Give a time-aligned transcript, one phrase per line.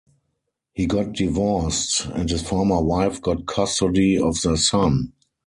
[0.73, 5.13] He got divorced, and his former wife got custody of their son.